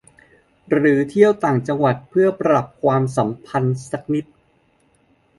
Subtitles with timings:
[0.69, 4.25] หรือเที่ยวต่างจังหวัดเพื่อปรับความสัมพันธ์สักนิด